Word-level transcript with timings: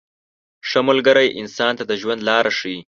•ښه 0.69 0.79
ملګری 0.89 1.27
انسان 1.41 1.71
ته 1.79 1.83
د 1.89 1.91
ژوند 2.01 2.21
لاره 2.29 2.51
ښیي. 2.57 2.79